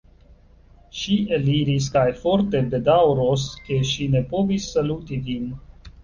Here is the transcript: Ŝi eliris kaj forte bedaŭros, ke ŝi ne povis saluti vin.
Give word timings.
Ŝi 0.99 1.17
eliris 1.35 1.89
kaj 1.97 2.05
forte 2.21 2.61
bedaŭros, 2.71 3.43
ke 3.67 3.77
ŝi 3.89 4.07
ne 4.15 4.23
povis 4.31 4.65
saluti 4.77 5.21
vin. 5.29 5.45